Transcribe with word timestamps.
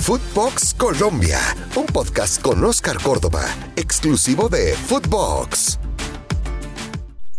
Footbox 0.00 0.74
Colombia, 0.74 1.38
un 1.76 1.84
podcast 1.84 2.40
con 2.40 2.64
Oscar 2.64 3.00
Córdoba, 3.02 3.44
exclusivo 3.76 4.48
de 4.48 4.74
Footbox. 4.74 5.89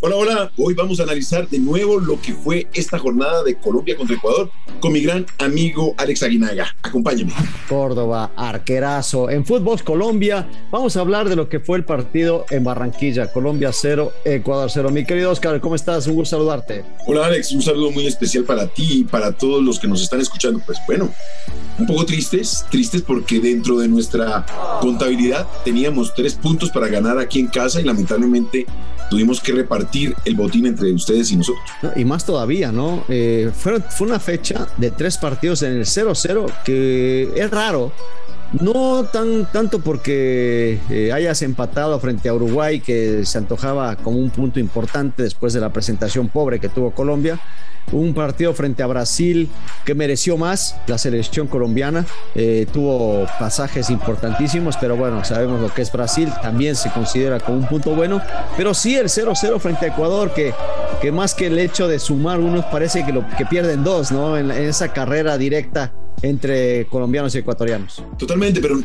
Hola, 0.03 0.15
hola. 0.15 0.51
Hoy 0.57 0.73
vamos 0.73 0.99
a 0.99 1.03
analizar 1.03 1.47
de 1.47 1.59
nuevo 1.59 1.99
lo 1.99 2.19
que 2.19 2.33
fue 2.33 2.67
esta 2.73 2.97
jornada 2.97 3.43
de 3.43 3.53
Colombia 3.59 3.95
contra 3.95 4.15
Ecuador 4.15 4.49
con 4.79 4.93
mi 4.93 5.01
gran 5.01 5.27
amigo 5.37 5.93
Alex 5.95 6.23
Aguinaga. 6.23 6.75
Acompáñame. 6.81 7.31
Córdoba, 7.69 8.31
arquerazo. 8.35 9.29
En 9.29 9.45
Fútbol 9.45 9.83
Colombia 9.83 10.49
vamos 10.71 10.97
a 10.97 11.01
hablar 11.01 11.29
de 11.29 11.35
lo 11.35 11.49
que 11.49 11.59
fue 11.59 11.77
el 11.77 11.85
partido 11.85 12.47
en 12.49 12.63
Barranquilla. 12.63 13.31
Colombia 13.31 13.69
0, 13.71 14.11
Ecuador 14.25 14.71
0. 14.73 14.89
Mi 14.89 15.05
querido 15.05 15.29
Oscar, 15.29 15.61
¿cómo 15.61 15.75
estás? 15.75 16.07
Un 16.07 16.15
gusto 16.15 16.35
saludarte. 16.35 16.83
Hola 17.05 17.27
Alex, 17.27 17.51
un 17.51 17.61
saludo 17.61 17.91
muy 17.91 18.07
especial 18.07 18.43
para 18.43 18.65
ti 18.65 19.01
y 19.01 19.03
para 19.03 19.31
todos 19.31 19.63
los 19.63 19.77
que 19.77 19.87
nos 19.87 20.01
están 20.01 20.19
escuchando. 20.19 20.63
Pues 20.65 20.79
bueno, 20.87 21.13
un 21.77 21.85
poco 21.85 22.07
tristes, 22.07 22.65
tristes 22.71 23.03
porque 23.03 23.39
dentro 23.39 23.77
de 23.77 23.87
nuestra 23.87 24.47
contabilidad 24.81 25.47
teníamos 25.63 26.11
tres 26.15 26.33
puntos 26.33 26.71
para 26.71 26.87
ganar 26.87 27.19
aquí 27.19 27.39
en 27.39 27.49
casa 27.49 27.79
y 27.79 27.83
lamentablemente 27.83 28.65
tuvimos 29.11 29.41
que 29.41 29.51
repartir 29.51 29.90
el 30.25 30.35
botín 30.35 30.65
entre 30.65 30.91
ustedes 30.93 31.31
y 31.31 31.37
nosotros. 31.37 31.63
y 31.95 32.05
más 32.05 32.25
todavía, 32.25 32.71
¿no? 32.71 33.03
Eh, 33.09 33.51
fue, 33.55 33.79
fue 33.81 34.07
una 34.07 34.19
fecha 34.19 34.67
de 34.77 34.91
tres 34.91 35.17
partidos 35.17 35.63
en 35.63 35.73
el 35.73 35.85
0-0 35.85 36.51
que 36.63 37.31
es 37.35 37.51
raro. 37.51 37.91
No 38.59 39.05
tan, 39.05 39.49
tanto 39.49 39.79
porque 39.79 40.77
eh, 40.89 41.13
hayas 41.13 41.41
empatado 41.41 41.97
frente 42.01 42.27
a 42.27 42.33
Uruguay, 42.33 42.81
que 42.81 43.25
se 43.25 43.37
antojaba 43.37 43.95
como 43.95 44.19
un 44.19 44.29
punto 44.29 44.59
importante 44.59 45.23
después 45.23 45.53
de 45.53 45.61
la 45.61 45.71
presentación 45.71 46.27
pobre 46.27 46.59
que 46.59 46.67
tuvo 46.67 46.91
Colombia, 46.91 47.39
un 47.91 48.13
partido 48.13 48.53
frente 48.53 48.83
a 48.83 48.87
Brasil 48.87 49.49
que 49.85 49.95
mereció 49.95 50.37
más, 50.37 50.77
la 50.87 50.97
selección 50.97 51.47
colombiana 51.47 52.05
eh, 52.35 52.65
tuvo 52.71 53.25
pasajes 53.39 53.89
importantísimos, 53.89 54.77
pero 54.77 54.95
bueno, 54.95 55.23
sabemos 55.23 55.61
lo 55.61 55.73
que 55.73 55.81
es 55.81 55.91
Brasil, 55.91 56.29
también 56.41 56.75
se 56.75 56.91
considera 56.91 57.39
como 57.39 57.57
un 57.57 57.67
punto 57.67 57.95
bueno, 57.95 58.21
pero 58.55 58.73
sí 58.73 58.95
el 58.95 59.07
0-0 59.07 59.59
frente 59.59 59.85
a 59.85 59.89
Ecuador, 59.89 60.33
que, 60.33 60.53
que 61.01 61.11
más 61.11 61.33
que 61.33 61.47
el 61.47 61.59
hecho 61.59 61.87
de 61.87 61.99
sumar 61.99 62.39
unos 62.39 62.65
parece 62.65 63.05
que, 63.05 63.11
lo, 63.11 63.25
que 63.37 63.45
pierden 63.45 63.83
dos, 63.83 64.11
¿no? 64.11 64.37
En, 64.37 64.51
en 64.51 64.65
esa 64.65 64.93
carrera 64.93 65.37
directa 65.37 65.93
entre 66.21 66.85
colombianos 66.85 67.33
y 67.35 67.39
ecuatorianos. 67.39 68.03
Totalmente, 68.17 68.61
pero 68.61 68.75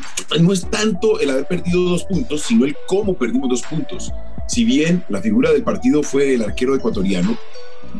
no 0.40 0.52
es 0.52 0.68
tanto 0.70 1.20
el 1.20 1.30
haber 1.30 1.46
perdido 1.46 1.82
dos 1.82 2.04
puntos, 2.04 2.42
sino 2.42 2.64
el 2.64 2.74
cómo 2.86 3.14
perdimos 3.14 3.48
dos 3.48 3.62
puntos. 3.62 4.12
Si 4.48 4.64
bien 4.64 5.04
la 5.08 5.20
figura 5.20 5.52
del 5.52 5.62
partido 5.62 6.02
fue 6.02 6.34
el 6.34 6.42
arquero 6.42 6.74
ecuatoriano, 6.74 7.36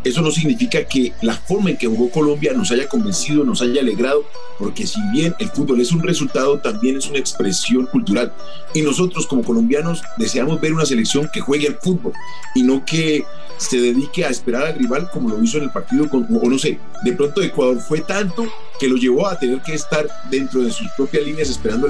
eso 0.05 0.23
no 0.23 0.31
significa 0.31 0.85
que 0.85 1.13
la 1.23 1.35
forma 1.35 1.71
en 1.71 1.77
que 1.77 1.87
jugó 1.87 2.11
Colombia 2.11 2.53
nos 2.53 2.71
haya 2.71 2.89
convencido, 2.89 3.45
nos 3.45 3.63
haya 3.63 3.81
alegrado, 3.81 4.25
porque 4.59 4.87
si 4.87 5.01
bien 5.13 5.35
el 5.39 5.49
fútbol 5.49 5.81
es 5.81 5.93
un 5.93 6.03
resultado, 6.03 6.59
también 6.59 6.97
es 6.97 7.09
una 7.09 7.19
expresión 7.19 7.87
cultural. 7.87 8.33
Y 8.75 8.83
nosotros 8.83 9.27
como 9.27 9.43
colombianos 9.43 10.03
deseamos 10.17 10.61
ver 10.61 10.73
una 10.73 10.87
selección 10.87 11.29
que 11.33 11.41
juegue 11.41 11.69
al 11.69 11.79
fútbol 11.83 12.13
y 12.55 12.63
no 12.63 12.85
que 12.85 13.25
se 13.59 13.79
dedique 13.81 14.25
a 14.25 14.29
esperar 14.29 14.67
al 14.67 14.75
rival 14.75 15.11
como 15.11 15.31
lo 15.31 15.43
hizo 15.43 15.59
en 15.59 15.65
el 15.65 15.71
partido 15.71 16.09
con, 16.11 16.27
o 16.31 16.49
no 16.49 16.59
sé, 16.59 16.79
de 17.03 17.13
pronto 17.13 17.43
Ecuador 17.43 17.81
fue 17.81 18.01
tanto 18.01 18.47
que 18.79 18.87
lo 18.87 18.97
llevó 18.97 19.27
a 19.27 19.39
tener 19.39 19.61
que 19.63 19.75
estar 19.75 20.07
dentro 20.31 20.63
de 20.63 20.71
sus 20.71 20.87
propias 20.97 21.25
líneas 21.25 21.49
esperando 21.49 21.89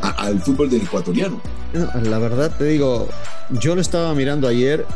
al 0.00 0.40
fútbol 0.40 0.70
del 0.70 0.82
ecuatoriano. 0.82 1.42
La 2.02 2.18
verdad 2.18 2.52
te 2.56 2.64
digo, 2.64 3.08
yo 3.50 3.74
lo 3.74 3.80
estaba 3.80 4.14
mirando 4.14 4.46
ayer 4.46 4.86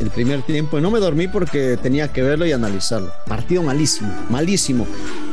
el 0.00 0.10
primer 0.10 0.42
tiempo 0.42 0.78
y 0.78 0.82
no 0.82 0.90
me 0.90 0.98
dormí 0.98 1.28
porque 1.28 1.76
tenía 1.76 2.08
que 2.08 2.22
verlo 2.22 2.46
y 2.46 2.52
analizarlo. 2.52 3.12
Partido 3.26 3.62
malísimo, 3.62 4.12
malísimo. 4.30 4.86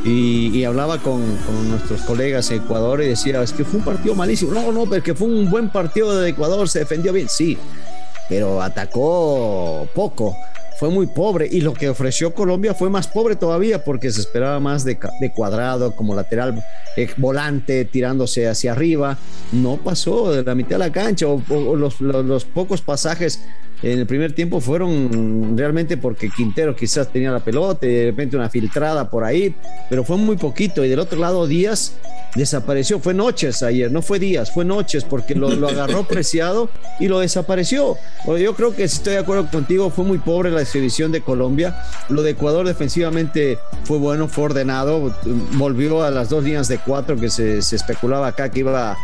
Y, 0.04 0.64
hablaba 0.64 0.98
con, 0.98 1.22
nuestros 1.68 2.02
colegas 2.02 2.50
en 2.50 2.58
Ecuador 2.62 3.02
y 3.02 3.08
decía, 3.08 3.42
es 3.42 3.52
que 3.52 3.64
fue 3.64 3.80
un 3.80 3.84
partido 3.84 4.14
malísimo. 4.14 4.52
No, 4.52 4.70
no, 4.70 4.84
pero 4.86 5.02
que 5.02 5.14
fue 5.14 5.26
un 5.26 5.50
buen 5.50 5.70
partido 5.70 6.18
de 6.18 6.30
Ecuador, 6.30 6.68
se 6.68 6.80
defendió 6.80 7.12
bien, 7.12 7.28
sí, 7.28 7.58
pero 8.28 8.62
atacó 8.62 9.88
poco 9.94 10.36
fue 10.78 10.90
muy 10.90 11.08
pobre 11.08 11.48
y 11.50 11.60
lo 11.60 11.74
que 11.74 11.88
ofreció 11.88 12.32
Colombia 12.32 12.72
fue 12.72 12.88
más 12.88 13.08
pobre 13.08 13.34
todavía 13.34 13.82
porque 13.82 14.12
se 14.12 14.20
esperaba 14.20 14.60
más 14.60 14.84
de, 14.84 14.98
cuadrado 15.34 15.96
como 15.96 16.14
lateral 16.14 16.62
eh, 16.96 17.08
volante 17.16 17.84
tirándose 17.84 18.46
hacia 18.46 18.72
arriba. 18.72 19.18
No 19.50 19.78
pasó 19.78 20.32
de 20.32 20.44
la 20.44 20.54
mitad 20.54 20.70
de 20.70 20.78
la 20.78 20.92
cancha 20.92 21.26
o, 21.26 21.76
los, 21.76 22.00
los, 22.00 22.44
pocos 22.44 22.80
pasajes 22.80 23.40
en 23.82 24.00
el 24.00 24.06
primer 24.06 24.32
tiempo 24.32 24.60
fueron 24.60 25.56
realmente 25.56 25.96
porque 25.96 26.28
Quintero 26.30 26.74
quizás 26.74 27.12
tenía 27.12 27.30
la 27.30 27.38
pelota 27.38 27.86
y 27.86 27.90
de 27.90 28.04
repente 28.06 28.36
una 28.36 28.50
filtrada 28.50 29.08
por 29.08 29.22
ahí, 29.22 29.54
pero 29.88 30.02
fue 30.02 30.16
muy 30.16 30.36
poquito. 30.36 30.84
Y 30.84 30.88
del 30.88 30.98
otro 30.98 31.18
lado 31.18 31.46
Díaz 31.46 31.94
desapareció. 32.34 32.98
Fue 32.98 33.14
noches 33.14 33.62
ayer, 33.62 33.90
no 33.92 34.02
fue 34.02 34.18
días, 34.18 34.50
fue 34.50 34.64
noches 34.64 35.04
porque 35.04 35.34
lo, 35.34 35.50
lo 35.50 35.68
agarró 35.68 36.02
preciado 36.08 36.70
y 36.98 37.06
lo 37.06 37.20
desapareció. 37.20 37.96
Yo 38.26 38.54
creo 38.54 38.74
que 38.74 38.88
si 38.88 38.96
estoy 38.96 39.12
de 39.14 39.20
acuerdo 39.20 39.48
contigo, 39.48 39.90
fue 39.90 40.04
muy 40.04 40.18
pobre 40.18 40.50
la 40.50 40.60
exhibición 40.68 41.10
de 41.10 41.22
Colombia. 41.22 41.82
Lo 42.08 42.22
de 42.22 42.30
Ecuador 42.30 42.66
defensivamente 42.66 43.58
fue 43.84 43.98
bueno, 43.98 44.28
fue 44.28 44.44
ordenado, 44.44 45.14
volvió 45.54 46.02
a 46.02 46.10
las 46.10 46.28
dos 46.28 46.44
líneas 46.44 46.68
de 46.68 46.78
cuatro 46.78 47.16
que 47.16 47.30
se, 47.30 47.58
especulaba 47.58 48.28
acá 48.28 48.50
que 48.50 48.60
iba 48.60 48.96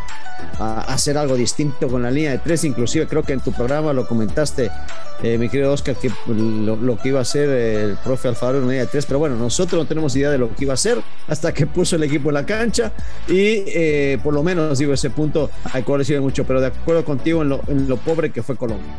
a 0.58 0.80
hacer 0.82 1.16
algo 1.16 1.36
distinto 1.36 1.88
con 1.88 2.02
la 2.02 2.10
línea 2.10 2.32
de 2.32 2.38
tres. 2.38 2.64
Inclusive 2.64 3.06
creo 3.06 3.22
que 3.22 3.32
en 3.32 3.40
tu 3.40 3.52
programa 3.52 3.92
lo 3.92 4.06
comentaste, 4.06 4.70
eh, 5.22 5.38
mi 5.38 5.48
querido 5.48 5.72
Oscar, 5.72 5.96
que 5.96 6.10
lo, 6.26 6.98
que 6.98 7.08
iba 7.08 7.18
a 7.18 7.22
hacer 7.22 7.48
el 7.48 7.96
profe 7.96 8.28
Alfaro 8.28 8.58
en 8.58 8.64
la 8.64 8.70
línea 8.70 8.84
de 8.84 8.90
tres. 8.90 9.06
Pero 9.06 9.18
bueno, 9.18 9.36
nosotros 9.36 9.82
no 9.82 9.88
tenemos 9.88 10.14
idea 10.16 10.30
de 10.30 10.38
lo 10.38 10.54
que 10.54 10.64
iba 10.64 10.72
a 10.72 10.74
hacer 10.74 10.98
hasta 11.28 11.54
que 11.54 11.66
puso 11.66 11.96
el 11.96 12.02
equipo 12.02 12.28
en 12.28 12.34
la 12.34 12.44
cancha 12.44 12.92
y 13.26 13.64
eh, 13.66 14.18
por 14.22 14.34
lo 14.34 14.42
menos 14.42 14.78
digo 14.78 14.92
ese 14.92 15.10
punto 15.10 15.50
hay 15.72 15.82
cual 15.82 16.04
sirve 16.04 16.20
mucho, 16.20 16.44
pero 16.44 16.60
de 16.60 16.66
acuerdo 16.68 17.04
contigo 17.04 17.42
en 17.42 17.48
lo, 17.48 17.60
en 17.68 17.88
lo 17.88 17.96
pobre 17.96 18.30
que 18.30 18.42
fue 18.42 18.56
Colombia. 18.56 18.94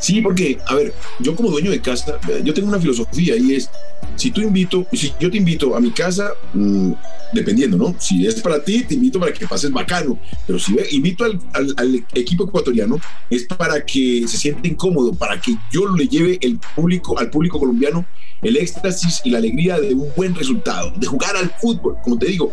Sí, 0.00 0.20
porque, 0.20 0.58
a 0.66 0.74
ver, 0.74 0.94
yo 1.18 1.34
como 1.34 1.50
dueño 1.50 1.70
de 1.70 1.80
casa, 1.80 2.07
yo 2.44 2.54
tengo 2.54 2.68
una 2.68 2.80
filosofía 2.80 3.36
y 3.36 3.54
es, 3.54 3.70
si 4.16 4.30
tú 4.30 4.40
invito, 4.40 4.86
si 4.92 5.12
yo 5.20 5.30
te 5.30 5.36
invito 5.36 5.76
a 5.76 5.80
mi 5.80 5.90
casa, 5.90 6.32
mm, 6.54 6.92
dependiendo, 7.32 7.76
¿no? 7.76 7.94
Si 7.98 8.26
es 8.26 8.40
para 8.40 8.62
ti, 8.62 8.84
te 8.84 8.94
invito 8.94 9.20
para 9.20 9.32
que 9.32 9.46
pases 9.46 9.70
bacano, 9.70 10.18
pero 10.46 10.58
si 10.58 10.76
invito 10.92 11.24
al, 11.24 11.40
al, 11.76 12.04
equipo 12.14 12.44
ecuatoriano, 12.44 12.98
es 13.30 13.44
para 13.44 13.84
que 13.84 14.24
se 14.26 14.36
sienta 14.36 14.68
incómodo, 14.68 15.12
para 15.14 15.40
que 15.40 15.56
yo 15.72 15.94
le 15.94 16.06
lleve 16.06 16.38
el 16.40 16.58
público, 16.74 17.18
al 17.18 17.30
público 17.30 17.58
colombiano 17.58 18.06
el 18.42 18.56
éxtasis 18.56 19.20
y 19.24 19.30
la 19.30 19.38
alegría 19.38 19.80
de 19.80 19.94
un 19.94 20.12
buen 20.16 20.34
resultado, 20.34 20.92
de 20.96 21.06
jugar 21.06 21.36
al 21.36 21.50
fútbol, 21.60 21.96
como 22.02 22.18
te 22.18 22.26
digo, 22.26 22.52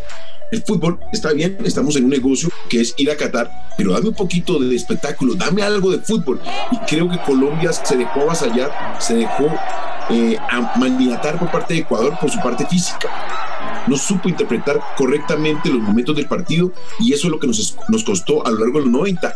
el 0.51 0.63
fútbol 0.63 0.99
está 1.11 1.33
bien, 1.33 1.57
estamos 1.63 1.95
en 1.95 2.05
un 2.05 2.09
negocio 2.11 2.49
que 2.69 2.81
es 2.81 2.93
ir 2.97 3.09
a 3.11 3.17
Qatar, 3.17 3.51
pero 3.77 3.93
dame 3.93 4.09
un 4.09 4.15
poquito 4.15 4.59
de 4.59 4.75
espectáculo, 4.75 5.35
dame 5.35 5.63
algo 5.63 5.91
de 5.91 5.99
fútbol. 5.99 6.39
Y 6.71 6.77
creo 6.87 7.09
que 7.09 7.19
Colombia 7.19 7.73
se 7.73 7.97
dejó 7.97 8.21
avasallar, 8.21 8.71
se 8.99 9.15
dejó 9.15 9.47
eh, 10.09 10.37
por 11.39 11.51
parte 11.51 11.73
de 11.73 11.79
Ecuador 11.81 12.17
por 12.19 12.29
su 12.29 12.39
parte 12.39 12.65
física. 12.67 13.09
No 13.87 13.97
supo 13.97 14.29
interpretar 14.29 14.81
correctamente 14.97 15.69
los 15.69 15.81
momentos 15.81 16.15
del 16.15 16.27
partido 16.27 16.71
y 16.99 17.13
eso 17.13 17.27
es 17.27 17.31
lo 17.31 17.39
que 17.39 17.47
nos, 17.47 17.77
nos 17.89 18.03
costó 18.03 18.45
a 18.45 18.51
lo 18.51 18.59
largo 18.59 18.79
de 18.79 18.85
los 18.85 18.93
90 18.93 19.33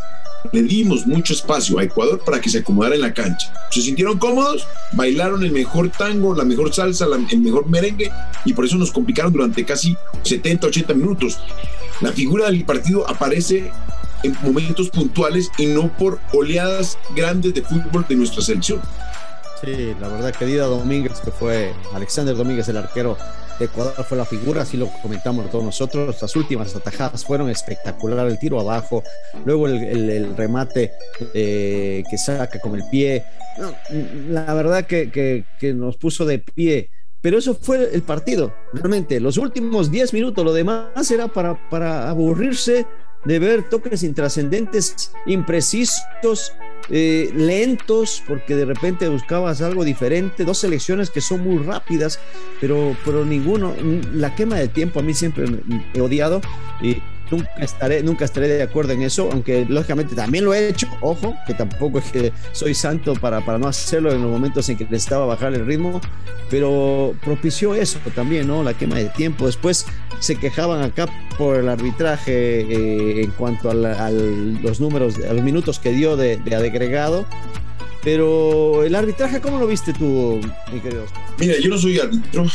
le 0.52 0.62
dimos 0.64 1.06
mucho 1.06 1.34
espacio 1.34 1.80
a 1.80 1.84
Ecuador 1.84 2.22
para 2.26 2.40
que 2.40 2.50
se 2.50 2.60
acomodara 2.60 2.96
en 2.96 3.02
la 3.02 3.14
cancha. 3.14 3.52
Se 3.72 3.82
sintieron 3.82 4.18
cómodos, 4.18 4.66
bailaron 4.94 5.44
el 5.44 5.52
mejor 5.52 5.90
tango, 5.90 6.36
la 6.36 6.44
mejor 6.44 6.74
salsa, 6.74 7.06
el 7.30 7.40
mejor 7.40 7.68
merengue 7.68 8.12
y 8.46 8.54
por 8.54 8.66
eso 8.66 8.78
nos 8.78 8.92
complicaron 8.92 9.34
durante 9.34 9.66
casi 9.66 9.96
70, 10.24 10.68
80 10.68 10.94
minutos. 10.94 11.40
La 12.02 12.12
figura 12.12 12.50
del 12.50 12.66
partido 12.66 13.10
aparece 13.10 13.72
en 14.24 14.36
momentos 14.42 14.90
puntuales 14.90 15.50
y 15.58 15.66
no 15.68 15.96
por 15.98 16.20
oleadas 16.34 16.98
grandes 17.16 17.54
de 17.54 17.62
fútbol 17.62 18.06
de 18.08 18.16
nuestra 18.16 18.42
selección. 18.42 18.82
Sí, 19.64 19.94
la 20.00 20.08
verdad, 20.08 20.34
querida 20.34 20.66
Domínguez, 20.66 21.20
que 21.20 21.32
fue 21.32 21.74
Alexander 21.94 22.36
Domínguez, 22.36 22.68
el 22.70 22.78
arquero 22.78 23.18
de 23.60 23.68
fue 23.68 24.18
la 24.18 24.26
figura, 24.26 24.62
así 24.62 24.78
lo 24.78 24.88
comentamos 25.02 25.50
todos 25.52 25.64
nosotros. 25.64 26.22
Las 26.22 26.36
últimas 26.36 26.76
atajadas 26.76 27.26
fueron 27.26 27.50
espectaculares, 27.50 28.34
el 28.34 28.40
tiro 28.40 28.60
abajo, 28.60 29.04
luego 29.46 29.68
el, 29.68 30.36
remate 30.36 30.94
eh, 31.34 32.04
que 32.10 32.18
saca 32.18 32.60
con 32.60 32.76
el 32.76 32.84
pie. 32.90 33.26
la 34.30 34.54
verdad 34.54 34.86
que, 34.86 35.12
que, 35.12 35.74
nos 35.74 35.98
puso 35.98 36.26
de 36.26 36.40
pie. 36.40 36.90
Pero 37.22 37.38
eso 37.38 37.54
fue 37.54 37.94
el 37.94 38.02
partido, 38.02 38.54
realmente. 38.74 39.20
Los 39.20 39.38
últimos 39.38 39.92
10 39.92 40.14
minutos, 40.14 40.46
lo 40.46 40.54
demás 40.54 41.12
era 41.12 41.28
para, 41.28 41.70
para 41.70 42.10
aburrirse 42.10 42.88
de 43.26 43.40
ver 43.40 43.70
toques 43.70 44.04
intrascendentes, 44.04 45.12
imprecisos, 45.26 46.54
eh, 46.90 47.30
lentos, 47.36 48.24
porque 48.28 48.56
de 48.56 48.66
repente 48.66 49.08
buscabas 49.08 49.62
algo 49.62 49.84
diferente, 49.84 50.46
dos 50.46 50.60
selecciones 50.60 51.10
que 51.10 51.22
son 51.22 51.42
muy 51.42 51.64
rápidas, 51.64 52.20
pero, 52.60 52.96
pero 53.06 53.26
ninguno, 53.26 53.74
la 54.14 54.36
quema 54.36 54.56
de 54.56 54.68
tiempo 54.68 55.00
a 55.00 55.04
mí 55.04 55.14
siempre 55.14 55.46
he 55.94 56.02
odiado 56.02 56.42
nunca 57.32 57.50
estaré, 57.58 58.04
nunca 58.04 58.26
estaré 58.26 58.48
de 58.48 58.64
acuerdo 58.64 58.94
en 58.94 59.04
eso, 59.04 59.30
aunque 59.32 59.66
lógicamente 59.68 60.16
también 60.16 60.46
lo 60.46 60.54
he 60.54 60.70
hecho, 60.70 60.88
ojo, 61.02 61.36
que 61.46 61.54
tampoco 61.54 62.00
es 62.00 62.12
que 62.12 62.34
soy 62.52 62.74
santo 62.74 63.14
para, 63.14 63.46
para 63.46 63.58
no 63.58 63.68
hacerlo 63.68 64.12
en 64.12 64.22
los 64.22 64.32
momentos 64.32 64.68
en 64.70 64.78
que 64.78 64.86
necesitaba 64.86 65.26
bajar 65.26 65.54
el 65.54 65.66
ritmo, 65.66 66.02
pero 66.50 67.16
propició 67.24 67.76
eso 67.76 68.00
también, 68.16 68.48
¿no? 68.48 68.64
La 68.64 68.74
quema 68.74 68.96
de 68.96 69.10
tiempo. 69.10 69.46
Después 69.46 69.86
se 70.20 70.36
quejaban 70.36 70.82
acá 70.82 71.08
por 71.38 71.58
el 71.58 71.70
arbitraje 71.70 72.62
eh, 72.62 73.24
en 73.24 73.32
cuanto 73.32 73.70
a, 73.70 73.74
los 73.74 74.80
números, 74.80 75.16
a 75.18 75.34
los 75.34 75.44
minutos 75.44 75.80
que 75.80 75.92
dio 75.92 76.18
de, 76.18 76.38
de 76.38 76.56
agregado. 76.56 77.26
Pero 78.04 78.84
el 78.86 78.96
arbitraje, 78.96 79.42
¿cómo 79.42 79.60
lo 79.60 79.68
viste 79.68 79.94
tú, 79.94 80.40
mi 80.72 80.80
querido? 80.80 81.06
Mira, 81.38 81.56
yo 81.62 81.70
no 81.70 81.78
soy 81.78 82.00
árbitro, 82.00 82.46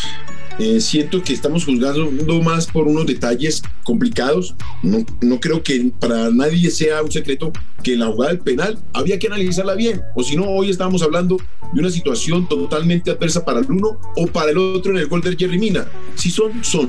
eh, 0.59 0.81
siento 0.81 1.23
que 1.23 1.33
estamos 1.33 1.65
juzgando 1.65 2.11
más 2.43 2.67
por 2.67 2.87
unos 2.87 3.07
detalles 3.07 3.63
complicados. 3.83 4.55
No, 4.83 5.05
no 5.21 5.41
creo 5.41 5.63
que 5.63 5.91
para 5.99 6.31
nadie 6.31 6.71
sea 6.71 7.03
un 7.03 7.11
secreto 7.11 7.53
que 7.83 7.97
la 7.97 8.07
jugada 8.07 8.33
del 8.33 8.41
penal 8.41 8.79
había 8.93 9.19
que 9.19 9.27
analizarla 9.27 9.75
bien. 9.75 10.01
O 10.15 10.23
si 10.23 10.37
no, 10.37 10.49
hoy 10.49 10.71
estábamos 10.71 11.03
hablando 11.03 11.37
de 11.73 11.81
una 11.81 11.91
situación 11.91 12.49
totalmente 12.49 13.11
adversa 13.11 13.45
para 13.45 13.61
el 13.61 13.71
uno 13.71 13.99
o 14.17 14.27
para 14.27 14.51
el 14.51 14.59
otro 14.59 14.93
en 14.93 14.99
el 14.99 15.09
gol 15.09 15.21
de 15.21 15.37
Jerry 15.37 15.59
Mina. 15.59 15.87
Si 16.15 16.31
son, 16.31 16.65
son. 16.65 16.89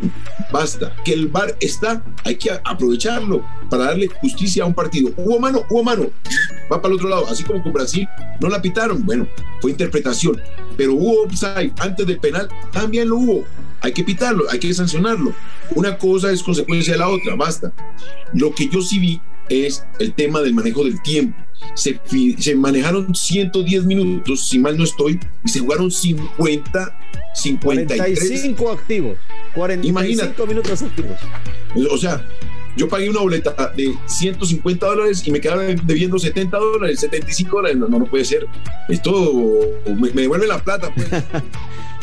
Basta. 0.51 0.95
Que 1.03 1.13
el 1.13 1.27
VAR 1.27 1.55
está, 1.59 2.03
hay 2.23 2.35
que 2.35 2.51
aprovecharlo 2.63 3.43
para 3.69 3.85
darle 3.85 4.07
justicia 4.07 4.63
a 4.63 4.67
un 4.67 4.73
partido. 4.73 5.11
Hubo 5.17 5.39
mano, 5.39 5.63
hubo 5.69 5.83
mano. 5.83 6.09
Va 6.71 6.81
para 6.81 6.93
el 6.93 6.95
otro 6.95 7.09
lado. 7.09 7.27
Así 7.27 7.43
como 7.43 7.61
con 7.61 7.73
Brasil 7.73 8.07
no 8.39 8.49
la 8.49 8.61
pitaron. 8.61 9.05
Bueno, 9.05 9.27
fue 9.61 9.71
interpretación. 9.71 10.41
Pero 10.77 10.93
hubo 10.93 11.23
offside 11.23 11.71
antes 11.79 12.05
del 12.05 12.19
penal, 12.19 12.49
también 12.71 13.09
lo 13.09 13.17
hubo 13.17 13.45
hay 13.85 13.93
que 13.93 14.03
pitarlo, 14.03 14.45
hay 14.49 14.57
que 14.57 14.73
sancionarlo. 14.73 15.31
Una 15.75 15.95
cosa 15.97 16.31
es 16.31 16.41
consecuencia 16.41 16.93
de 16.93 16.99
la 16.99 17.07
otra, 17.07 17.35
basta. 17.35 17.71
Lo 18.33 18.53
que 18.53 18.67
yo 18.67 18.81
sí 18.81 18.97
vi 18.97 19.21
es 19.47 19.85
el 19.99 20.13
tema 20.13 20.41
del 20.41 20.55
manejo 20.55 20.83
del 20.83 20.99
tiempo. 21.03 21.37
Se, 21.75 21.99
se 22.39 22.55
manejaron 22.55 23.13
110 23.13 23.85
minutos, 23.85 24.47
si 24.47 24.57
mal 24.57 24.75
no 24.75 24.83
estoy, 24.83 25.19
y 25.43 25.49
se 25.49 25.59
jugaron 25.59 25.91
50, 25.91 26.99
53. 27.35 28.17
45 28.17 28.71
activos. 28.71 29.17
45 29.53 30.47
minutos 30.47 30.81
activos. 30.81 31.17
O 31.91 31.97
sea, 31.99 32.25
yo 32.75 32.89
pagué 32.89 33.09
una 33.09 33.21
boleta 33.21 33.71
de 33.75 33.93
150 34.05 34.85
dólares 34.85 35.25
y 35.25 35.31
me 35.31 35.39
quedaba 35.39 35.63
debiendo 35.63 36.19
70 36.19 36.57
dólares, 36.57 36.99
75 36.99 37.55
dólares. 37.55 37.77
No, 37.77 37.87
no, 37.87 38.05
puede 38.05 38.25
ser. 38.25 38.45
Esto 38.89 39.33
me, 39.97 40.09
devuelve 40.09 40.47
la 40.47 40.59
plata. 40.59 40.91
Pues. 40.93 41.07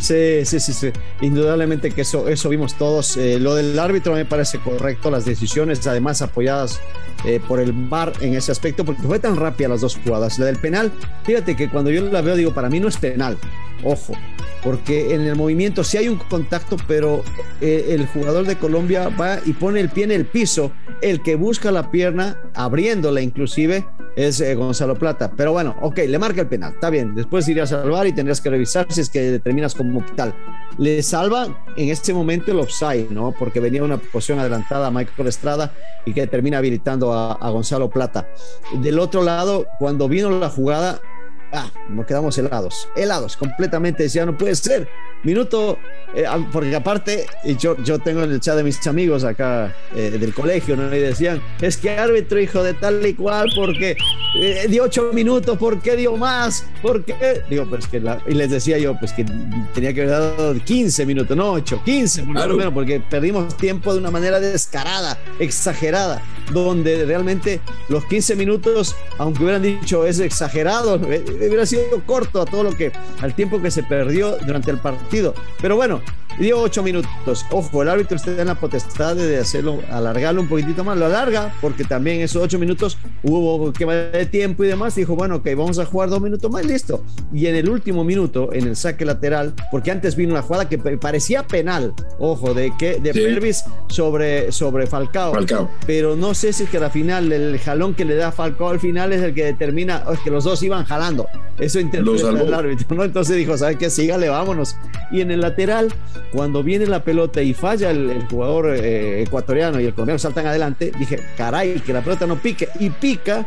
Sí, 0.02 0.44
sí, 0.44 0.58
sí, 0.58 0.72
sí. 0.72 0.90
Indudablemente 1.20 1.92
que 1.92 2.00
eso, 2.00 2.26
eso 2.26 2.48
vimos 2.48 2.76
todos. 2.76 3.16
Eh, 3.16 3.38
lo 3.38 3.54
del 3.54 3.78
árbitro 3.78 4.12
me 4.14 4.24
parece 4.24 4.58
correcto, 4.58 5.12
las 5.12 5.24
decisiones 5.24 5.86
además 5.86 6.22
apoyadas 6.22 6.80
eh, 7.25 7.40
por 7.46 7.60
el 7.60 7.72
VAR 7.72 8.12
en 8.20 8.34
ese 8.34 8.50
aspecto, 8.50 8.84
porque 8.84 9.02
fue 9.02 9.20
tan 9.20 9.36
rápida 9.36 9.68
las 9.68 9.80
dos 9.80 9.96
jugadas. 9.96 10.40
La 10.40 10.46
del 10.46 10.56
penal, 10.56 10.90
fíjate 11.22 11.54
que 11.54 11.70
cuando 11.70 11.92
yo 11.92 12.02
la 12.10 12.20
veo 12.20 12.34
digo, 12.34 12.52
para 12.52 12.68
mí 12.68 12.80
no 12.80 12.88
es 12.88 12.96
penal, 12.96 13.38
ojo, 13.84 14.14
porque 14.62 15.14
en 15.14 15.22
el 15.22 15.36
movimiento 15.36 15.84
sí 15.84 15.98
hay 15.98 16.08
un 16.08 16.16
contacto, 16.16 16.76
pero 16.86 17.25
eh, 17.60 17.86
el 17.90 18.06
jugador 18.06 18.46
de 18.46 18.56
Colombia 18.56 19.08
va 19.08 19.38
y 19.44 19.52
pone 19.52 19.80
el 19.80 19.88
pie 19.88 20.04
en 20.04 20.12
el 20.12 20.25
piso, 20.25 20.62
el 21.00 21.23
que 21.23 21.35
busca 21.35 21.73
la 21.73 21.91
pierna, 21.91 22.37
abriéndola 22.55 23.20
inclusive, 23.23 23.87
es 24.17 24.41
eh, 24.41 24.55
Gonzalo 24.55 24.94
Plata. 24.97 25.32
Pero 25.37 25.53
bueno, 25.53 25.75
ok, 25.81 25.99
le 26.06 26.19
marca 26.19 26.43
el 26.43 26.47
penal, 26.47 26.75
está 26.75 26.91
bien. 26.91 27.14
Después 27.14 27.49
irías 27.49 27.73
a 27.73 27.81
salvar 27.81 28.06
y 28.06 28.12
tendrías 28.12 28.41
que 28.41 28.50
revisar 28.50 28.87
si 28.91 29.00
es 29.00 29.09
que 29.09 29.20
determinas 29.20 29.75
como 29.75 30.05
tal. 30.14 30.35
Le 30.79 31.03
salva 31.03 31.64
en 31.76 31.88
este 31.88 32.12
momento 32.14 32.53
el 32.53 32.61
offside, 32.61 33.11
¿no? 33.11 33.32
Porque 33.38 33.61
venía 33.61 33.82
una 33.82 33.97
posición 33.97 34.38
adelantada 34.38 34.87
a 34.88 34.91
Michael 34.91 35.29
Estrada 35.29 35.73
y 36.06 36.12
que 36.12 36.26
termina 36.26 36.59
habilitando 36.59 37.12
a, 37.12 37.32
a 37.32 37.50
Gonzalo 37.50 37.91
Plata. 37.91 38.29
Del 38.82 38.99
otro 38.99 39.23
lado, 39.23 39.67
cuando 39.79 40.09
vino 40.09 40.31
la 40.31 40.49
jugada, 40.49 41.00
ah, 41.53 41.70
nos 41.88 42.06
quedamos 42.06 42.37
helados, 42.38 42.88
helados, 42.97 43.37
completamente. 43.37 44.05
Decía, 44.05 44.26
no 44.26 44.37
puede 44.37 44.55
ser. 44.55 44.88
Minuto, 45.24 45.78
eh, 46.14 46.24
porque 46.52 46.74
aparte, 46.74 47.26
yo, 47.58 47.76
yo 47.82 47.98
tengo 47.98 48.22
en 48.22 48.32
el 48.32 48.40
chat 48.40 48.56
de 48.56 48.64
mis 48.64 48.84
amigos 48.86 49.24
acá 49.24 49.74
eh, 49.94 50.10
del 50.10 50.34
colegio, 50.34 50.76
¿no? 50.76 50.94
Y 50.94 50.98
decían, 50.98 51.40
es 51.60 51.76
que 51.76 51.90
árbitro, 51.90 52.40
hijo 52.40 52.62
de 52.62 52.74
tal 52.74 53.04
y 53.06 53.14
cual, 53.14 53.48
porque 53.54 53.96
eh, 54.34 54.66
dio 54.69 54.84
ocho 54.84 55.10
minutos, 55.12 55.56
¿por 55.58 55.80
qué 55.80 55.96
dio 55.96 56.16
más? 56.16 56.66
¿Por 56.82 57.04
qué? 57.04 57.42
Digo, 57.48 57.66
pues 57.66 57.86
que 57.86 58.00
la, 58.00 58.20
y 58.26 58.34
les 58.34 58.50
decía 58.50 58.78
yo, 58.78 58.98
pues 58.98 59.12
que 59.12 59.24
tenía 59.74 59.94
que 59.94 60.02
haber 60.02 60.10
dado 60.10 60.54
15 60.54 61.06
minutos, 61.06 61.36
no 61.36 61.52
8, 61.52 61.82
15 61.84 62.22
minutos 62.22 62.56
menos, 62.56 62.72
porque 62.75 63.00
perdimos 63.00 63.56
tiempo 63.56 63.92
de 63.92 64.00
una 64.00 64.10
manera 64.10 64.38
descarada, 64.40 65.18
exagerada, 65.38 66.22
donde 66.52 67.04
realmente 67.04 67.60
los 67.88 68.04
15 68.06 68.36
minutos, 68.36 68.96
aunque 69.18 69.44
hubieran 69.44 69.62
dicho 69.62 70.06
es 70.06 70.18
exagerado, 70.18 70.96
hubiera 70.96 71.64
sido 71.64 72.02
corto 72.04 72.42
a 72.42 72.44
todo 72.44 72.64
lo 72.64 72.76
que, 72.76 72.92
al 73.20 73.34
tiempo 73.34 73.62
que 73.62 73.70
se 73.70 73.82
perdió 73.82 74.36
durante 74.46 74.70
el 74.70 74.78
partido 75.12 75.35
pero 75.61 75.76
bueno, 75.76 76.00
dio 76.38 76.61
ocho 76.61 76.82
minutos. 76.82 77.47
Ojo, 77.50 77.82
el 77.82 77.88
árbitro 77.88 78.17
está 78.17 78.32
en 78.41 78.49
la 78.49 78.55
potestad 78.55 79.14
de 79.14 79.38
hacerlo, 79.38 79.81
alargarlo 79.91 80.41
un 80.41 80.49
poquitito 80.49 80.82
más. 80.82 80.99
Lo 80.99 81.06
alarga 81.06 81.55
porque 81.61 81.85
también 81.85 82.20
esos 82.20 82.43
ocho 82.43 82.59
minutos 82.59 82.99
hubo 83.23 83.73
quema 83.73 83.94
de 83.94 84.26
tiempo 84.26 84.64
y 84.64 84.69
demás. 84.69 84.94
Dijo, 84.94 85.14
bueno, 85.14 85.37
ok, 85.37 85.47
vamos 85.56 85.79
a 85.79 85.85
jugar 85.85 86.09
dos 86.09 86.20
minutos 86.20 86.50
más, 86.50 86.64
listo. 86.64 87.05
Y 87.32 87.47
en 87.47 87.55
el 87.55 87.69
último 87.69 88.03
minuto, 88.03 88.53
en 88.53 88.67
el 88.67 88.76
saque 88.76 89.05
lateral, 89.05 89.55
porque 89.70 89.91
antes 89.91 90.17
vino 90.17 90.32
una 90.32 90.43
jugada 90.43 90.69
que 90.69 90.79
parecía 90.79 91.47
penal, 91.47 91.94
ojo, 92.19 92.55
de 92.55 92.73
que 92.76 92.99
de 92.99 93.12
Pervis 93.12 93.64
sobre, 93.88 94.50
sobre 94.50 94.87
Falcao. 94.87 95.32
Falcao. 95.32 95.70
Pero 95.87 96.17
no 96.17 96.35
sé 96.35 96.53
si 96.53 96.64
es 96.64 96.70
que 96.70 96.79
al 96.79 96.91
final 96.91 97.31
el 97.32 97.59
jalón 97.61 97.94
que 97.94 98.05
le 98.05 98.17
da 98.17 98.32
Falcao 98.32 98.70
al 98.70 98.81
final 98.81 99.12
es 99.12 99.23
el 99.23 99.35
que 99.35 99.44
determina, 99.44 100.05
es 100.12 100.19
que 100.20 100.31
los 100.31 100.44
dos 100.44 100.62
iban 100.62 100.85
jalando. 100.85 101.29
Eso 101.59 101.79
interpreta 101.79 102.31
el 102.31 102.55
árbitro, 102.55 102.97
¿no? 102.97 103.05
Entonces 103.05 103.37
dijo, 103.37 103.56
¿sabes 103.56 103.76
qué? 103.76 103.91
Sígale, 103.91 104.29
vámonos. 104.29 104.75
Y 105.10 105.20
en 105.20 105.31
el 105.31 105.40
lateral, 105.40 105.93
cuando 106.32 106.62
viene 106.62 106.87
la 106.87 107.04
pelota 107.04 107.43
y 107.43 107.54
falla 107.54 107.90
el, 107.90 108.26
jugador 108.31 108.75
eh, 108.76 109.22
ecuatoriano 109.22 109.81
y 109.81 109.87
el 109.87 109.94
colombiano 109.94 110.19
saltan 110.19 110.46
adelante, 110.46 110.93
dije, 110.99 111.19
caray, 111.37 111.81
que 111.81 111.93
la 111.93 112.02
pelota 112.02 112.26
no 112.26 112.37
pique. 112.37 112.69
Y 112.78 112.90
pica, 112.90 113.46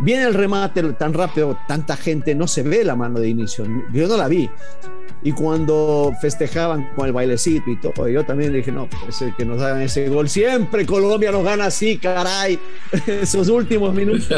viene 0.00 0.24
el 0.24 0.34
remate 0.34 0.82
tan 0.94 1.12
rápido, 1.12 1.58
tanta 1.66 1.96
gente, 1.96 2.34
no 2.34 2.46
se 2.46 2.62
ve 2.62 2.84
la 2.84 2.96
mano 2.96 3.18
de 3.18 3.28
inicio. 3.28 3.66
Yo 3.92 4.06
no 4.06 4.16
la 4.16 4.28
vi. 4.28 4.48
Y 5.26 5.32
cuando 5.32 6.12
festejaban 6.20 6.88
con 6.94 7.04
el 7.04 7.12
bailecito 7.12 7.68
y 7.68 7.74
todo, 7.80 8.06
yo 8.06 8.24
también 8.24 8.52
dije, 8.52 8.70
no, 8.70 8.88
pues 8.88 9.24
que 9.36 9.44
nos 9.44 9.60
hagan 9.60 9.82
ese 9.82 10.08
gol. 10.08 10.28
Siempre 10.28 10.86
Colombia 10.86 11.32
nos 11.32 11.42
gana 11.42 11.64
así, 11.64 11.98
caray. 11.98 12.60
Esos 13.08 13.48
últimos 13.48 13.92
minutos. 13.92 14.28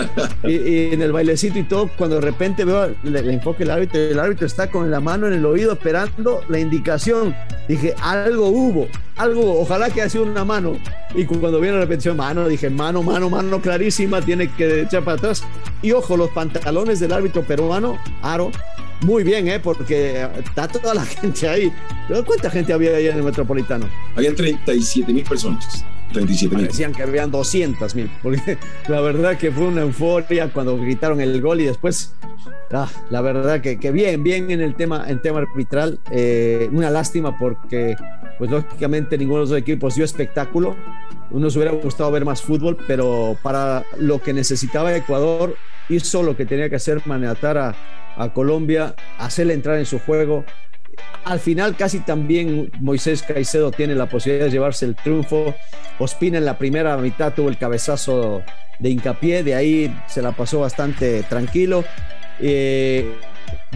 Y, 0.44 0.94
en 0.94 1.02
el 1.02 1.12
bailecito 1.12 1.58
y 1.58 1.64
todo, 1.64 1.90
cuando 1.98 2.16
de 2.16 2.22
repente 2.22 2.64
veo 2.64 2.84
el, 3.04 3.16
enfoque 3.28 3.64
del 3.64 3.72
árbitro, 3.72 4.00
el 4.00 4.18
árbitro 4.18 4.46
está 4.46 4.70
con 4.70 4.90
la 4.90 4.98
mano 4.98 5.26
en 5.26 5.34
el 5.34 5.44
oído 5.44 5.74
esperando 5.74 6.40
la 6.48 6.58
indicación. 6.58 7.36
Dije, 7.68 7.94
algo 8.00 8.46
hubo, 8.46 8.88
algo, 9.18 9.60
ojalá 9.60 9.90
que 9.90 10.00
haya 10.00 10.08
sido 10.08 10.24
una 10.24 10.46
mano. 10.46 10.78
Y 11.14 11.26
cuando 11.26 11.60
viene 11.60 11.76
la 11.76 11.82
repetición, 11.82 12.16
mano, 12.16 12.48
dije, 12.48 12.70
mano, 12.70 13.02
mano, 13.02 13.28
mano 13.28 13.60
clarísima, 13.60 14.22
tiene 14.22 14.50
que 14.50 14.80
echar 14.80 15.04
para 15.04 15.18
atrás. 15.18 15.44
Y 15.82 15.92
ojo, 15.92 16.16
los 16.16 16.30
pantalones 16.30 16.98
del 16.98 17.12
árbitro 17.12 17.42
peruano, 17.42 17.98
Aro, 18.22 18.50
muy 19.02 19.22
bien, 19.22 19.48
¿eh? 19.48 19.60
porque 19.60 20.28
está 20.44 20.68
toda 20.68 20.94
la 20.94 21.04
gente 21.06 21.48
ahí. 21.48 21.72
¿Pero 22.06 22.24
cuánta 22.24 22.50
gente 22.50 22.72
había 22.72 22.96
ahí 22.96 23.06
en 23.06 23.16
el 23.16 23.22
Metropolitano? 23.22 23.88
Habían 24.16 24.34
37 24.34 25.12
mil 25.12 25.24
personas. 25.24 25.84
37 26.12 26.56
mil. 26.56 26.66
Decían 26.66 26.92
que 26.92 27.02
habían 27.02 27.30
200 27.30 27.94
mil, 27.94 28.10
porque 28.22 28.58
la 28.88 29.00
verdad 29.00 29.36
que 29.36 29.50
fue 29.50 29.66
una 29.66 29.82
euforia 29.82 30.52
cuando 30.52 30.78
gritaron 30.78 31.20
el 31.20 31.40
gol 31.40 31.60
y 31.60 31.64
después, 31.64 32.14
ah, 32.72 32.88
la 33.10 33.20
verdad 33.20 33.60
que, 33.60 33.78
que, 33.78 33.90
bien, 33.90 34.22
bien 34.22 34.50
en 34.50 34.60
el 34.60 34.74
tema, 34.74 35.04
en 35.08 35.20
tema 35.20 35.40
arbitral. 35.40 36.00
Eh, 36.10 36.68
una 36.72 36.90
lástima 36.90 37.38
porque, 37.38 37.94
pues 38.38 38.50
lógicamente, 38.50 39.18
ninguno 39.18 39.44
de 39.44 39.50
los 39.50 39.58
equipos 39.58 39.94
dio 39.94 40.04
espectáculo. 40.04 40.76
Uno 41.30 41.50
se 41.50 41.58
hubiera 41.58 41.74
gustado 41.74 42.10
ver 42.10 42.24
más 42.24 42.40
fútbol, 42.40 42.78
pero 42.86 43.36
para 43.42 43.84
lo 43.98 44.20
que 44.20 44.32
necesitaba 44.32 44.96
Ecuador, 44.96 45.56
hizo 45.90 46.22
lo 46.22 46.36
que 46.36 46.46
tenía 46.46 46.70
que 46.70 46.76
hacer, 46.76 47.02
maniatar 47.06 47.58
a 47.58 47.76
a 48.18 48.32
Colombia, 48.32 48.94
hacerle 49.18 49.54
entrar 49.54 49.78
en 49.78 49.86
su 49.86 49.98
juego. 49.98 50.44
Al 51.24 51.38
final 51.40 51.76
casi 51.76 52.00
también 52.00 52.70
Moisés 52.80 53.22
Caicedo 53.22 53.70
tiene 53.70 53.94
la 53.94 54.08
posibilidad 54.08 54.46
de 54.46 54.50
llevarse 54.50 54.84
el 54.84 54.96
triunfo. 54.96 55.54
Ospina 55.98 56.38
en 56.38 56.44
la 56.44 56.58
primera 56.58 56.96
mitad 56.96 57.32
tuvo 57.34 57.48
el 57.48 57.58
cabezazo 57.58 58.42
de 58.78 58.90
hincapié, 58.90 59.42
de 59.42 59.54
ahí 59.54 60.00
se 60.08 60.22
la 60.22 60.32
pasó 60.32 60.60
bastante 60.60 61.22
tranquilo. 61.24 61.84
Eh, 62.40 63.14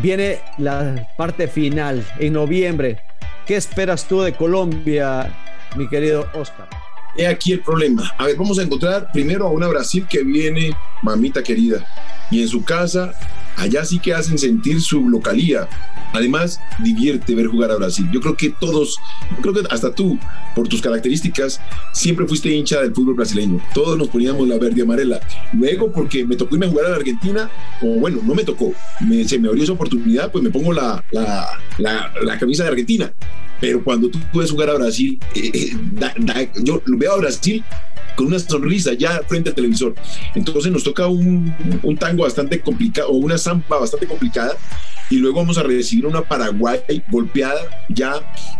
viene 0.00 0.40
la 0.58 1.08
parte 1.16 1.48
final 1.48 2.04
en 2.18 2.32
noviembre. 2.32 2.98
¿Qué 3.46 3.56
esperas 3.56 4.06
tú 4.06 4.22
de 4.22 4.32
Colombia, 4.32 5.32
mi 5.76 5.88
querido 5.88 6.28
Oscar? 6.34 6.68
He 7.16 7.26
aquí 7.26 7.52
el 7.52 7.60
problema. 7.60 8.10
A 8.16 8.26
ver, 8.26 8.36
vamos 8.36 8.58
a 8.58 8.62
encontrar 8.62 9.08
primero 9.12 9.46
a 9.46 9.50
una 9.50 9.68
Brasil 9.68 10.06
que 10.08 10.22
viene, 10.22 10.72
mamita 11.02 11.42
querida, 11.42 11.84
y 12.30 12.40
en 12.40 12.48
su 12.48 12.64
casa 12.64 13.12
allá 13.56 13.84
sí 13.84 13.98
que 13.98 14.14
hacen 14.14 14.38
sentir 14.38 14.80
su 14.80 15.08
localía. 15.08 15.68
Además, 16.12 16.60
divierte 16.82 17.34
ver 17.34 17.46
jugar 17.46 17.70
a 17.70 17.76
Brasil. 17.76 18.08
Yo 18.12 18.20
creo 18.20 18.36
que 18.36 18.50
todos, 18.50 18.96
creo 19.40 19.54
que 19.54 19.62
hasta 19.70 19.94
tú, 19.94 20.18
por 20.54 20.68
tus 20.68 20.82
características, 20.82 21.60
siempre 21.92 22.26
fuiste 22.26 22.50
hincha 22.50 22.80
del 22.80 22.94
fútbol 22.94 23.14
brasileño. 23.14 23.60
Todos 23.74 23.96
nos 23.98 24.08
poníamos 24.08 24.46
la 24.48 24.58
verde 24.58 24.78
y 24.78 24.82
amarela. 24.82 25.20
Luego, 25.52 25.90
porque 25.90 26.26
me 26.26 26.36
tocó 26.36 26.54
irme 26.54 26.66
a 26.66 26.70
jugar 26.70 26.86
a 26.86 26.90
la 26.90 26.96
Argentina, 26.96 27.50
o 27.80 27.86
bueno, 27.98 28.20
no 28.22 28.34
me 28.34 28.44
tocó, 28.44 28.72
se 29.26 29.38
me 29.38 29.48
abrió 29.48 29.64
esa 29.64 29.72
oportunidad, 29.72 30.30
pues 30.30 30.44
me 30.44 30.50
pongo 30.50 30.72
la, 30.72 31.04
la, 31.10 32.38
camisa 32.38 32.64
de 32.64 32.70
Argentina. 32.70 33.12
Pero 33.60 33.82
cuando 33.84 34.08
tú 34.08 34.18
puedes 34.32 34.50
jugar 34.50 34.70
a 34.70 34.74
Brasil, 34.74 35.20
eh, 35.36 35.50
eh, 35.54 36.50
yo 36.62 36.82
veo 36.84 37.12
a 37.12 37.18
Brasil 37.18 37.64
con 38.16 38.26
una 38.26 38.38
sonrisa 38.38 38.92
ya 38.94 39.22
frente 39.26 39.50
al 39.50 39.54
televisor. 39.54 39.94
Entonces 40.34 40.70
nos 40.72 40.84
toca 40.84 41.06
un, 41.06 41.54
un 41.82 41.96
tango 41.96 42.24
bastante 42.24 42.60
complicado, 42.60 43.08
o 43.10 43.16
una 43.16 43.38
zampa 43.38 43.78
bastante 43.78 44.06
complicada, 44.06 44.56
y 45.12 45.18
luego 45.18 45.40
vamos 45.40 45.58
a 45.58 45.62
recibir 45.62 46.06
una 46.06 46.22
Paraguay 46.22 46.80
golpeada 47.10 47.60
ya 47.90 48.14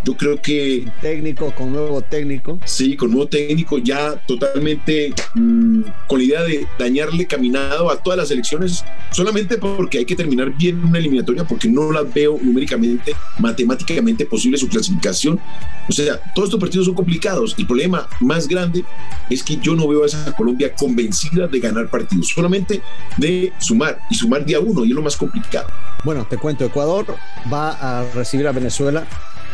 yo 0.04 0.14
creo 0.14 0.42
que 0.42 0.86
técnico 1.00 1.50
con 1.56 1.72
nuevo 1.72 2.02
técnico. 2.02 2.58
Sí 2.66 2.94
con 2.94 3.10
nuevo 3.10 3.26
técnico 3.26 3.78
ya 3.78 4.16
totalmente 4.26 5.14
mm, 5.34 5.82
con 6.06 6.18
la 6.18 6.24
idea 6.24 6.42
de 6.42 6.66
dañarle 6.78 7.26
caminado 7.26 7.90
a 7.90 7.96
todas 7.96 8.18
las 8.18 8.30
elecciones 8.30 8.84
solamente 9.12 9.56
porque 9.56 9.98
hay 9.98 10.04
que 10.04 10.14
terminar 10.14 10.54
bien 10.54 10.84
una 10.84 10.98
eliminatoria 10.98 11.44
porque 11.44 11.68
no 11.68 11.90
la 11.90 12.02
veo 12.02 12.38
numéricamente 12.42 13.16
matemáticamente 13.38 14.26
posible 14.26 14.58
su 14.58 14.68
clasificación. 14.68 15.40
O 15.88 15.92
sea 15.92 16.20
todos 16.34 16.48
estos 16.48 16.60
partidos 16.60 16.84
son 16.84 16.94
complicados. 16.94 17.54
El 17.56 17.66
problema 17.66 18.06
más 18.20 18.46
grande 18.46 18.84
es 19.30 19.42
que 19.42 19.56
yo 19.56 19.74
no 19.74 19.88
veo 19.88 20.02
a 20.02 20.06
esa 20.06 20.34
Colombia 20.36 20.74
convencida 20.74 21.46
de 21.46 21.60
ganar 21.60 21.88
partidos 21.88 22.28
solamente 22.28 22.82
de 23.16 23.54
sumar 23.58 24.00
y 24.10 24.14
sumar 24.16 24.44
día 24.44 24.60
uno 24.60 24.84
y 24.84 24.90
es 24.90 24.94
lo 24.94 25.02
más 25.02 25.16
complicado. 25.16 25.68
Bueno 26.04 26.26
te 26.28 26.41
cuento, 26.42 26.64
Ecuador 26.64 27.06
va 27.50 27.70
a 27.70 28.04
recibir 28.12 28.48
a 28.48 28.52
Venezuela, 28.52 29.04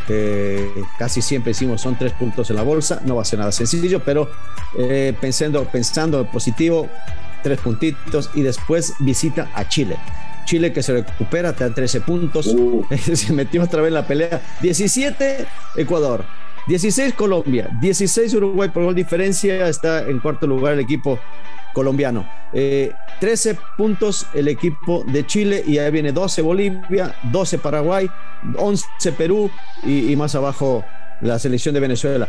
que 0.07 0.73
casi 0.99 1.21
siempre 1.21 1.51
decimos 1.51 1.83
son 1.83 1.97
tres 1.97 2.15
puntos 2.15 2.49
en 2.49 2.57
la 2.57 2.63
bolsa, 2.63 3.01
no 3.05 3.17
va 3.17 3.23
a 3.23 3.25
ser 3.27 3.39
nada 3.39 3.53
sencillo, 3.53 4.01
pero 4.03 4.31
eh, 4.77 5.15
pensando, 5.21 5.65
pensando 5.67 6.21
en 6.21 6.27
positivo, 6.27 6.89
tres 7.43 7.61
puntitos 7.61 8.31
y 8.35 8.41
después 8.41 8.95
visita 9.01 9.51
a 9.55 9.69
Chile. 9.69 9.97
Chile 10.47 10.73
que 10.73 10.83
se 10.83 10.95
recupera, 10.95 11.53
te 11.53 11.69
da 11.69 11.75
13 11.75 12.01
puntos, 12.01 12.47
uh. 12.47 12.83
se 13.15 13.35
metió 13.35 13.63
otra 13.63 13.83
vez 13.83 13.89
en 13.89 13.95
la 13.95 14.07
pelea. 14.07 14.41
17 14.63 15.47
Ecuador, 15.77 16.25
16 16.69 17.13
Colombia, 17.13 17.69
16 17.83 18.33
Uruguay 18.33 18.71
por 18.71 18.85
gol 18.85 18.95
diferencia, 18.95 19.69
está 19.69 20.09
en 20.09 20.21
cuarto 20.21 20.47
lugar 20.47 20.73
el 20.73 20.81
equipo 20.81 21.21
colombiano. 21.79 22.29
13 22.51 22.91
eh, 23.51 23.57
puntos 23.77 24.27
el 24.35 24.49
equipo 24.49 25.05
de 25.07 25.25
Chile 25.25 25.63
y 25.65 25.79
ahí 25.79 25.93
viene 25.93 26.11
12 26.11 26.43
Bolivia, 26.43 27.15
12 27.31 27.59
Paraguay, 27.59 28.11
11 28.57 29.13
Perú 29.17 29.49
y, 29.85 30.11
y 30.11 30.17
más 30.17 30.35
abajo 30.35 30.85
la 31.21 31.39
selección 31.39 31.75
de 31.75 31.81
Venezuela. 31.81 32.29